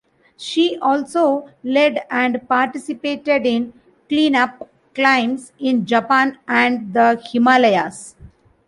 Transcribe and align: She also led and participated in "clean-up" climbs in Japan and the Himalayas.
She 0.35 0.79
also 0.81 1.51
led 1.63 2.07
and 2.09 2.49
participated 2.49 3.45
in 3.45 3.71
"clean-up" 4.09 4.67
climbs 4.95 5.53
in 5.59 5.85
Japan 5.85 6.39
and 6.47 6.91
the 6.91 7.21
Himalayas. 7.31 8.15